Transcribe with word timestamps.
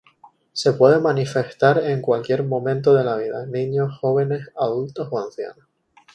Se 0.51 0.73
puede 0.73 0.99
manifestar 0.99 1.77
en 1.77 2.01
cualquier 2.01 2.41
momento 2.43 2.95
de 2.95 3.03
la 3.03 3.17
vida: 3.17 3.45
niños, 3.45 3.99
jóvenes, 3.99 4.49
adultos 4.57 5.07
o 5.11 5.19
ancianos. 5.19 5.67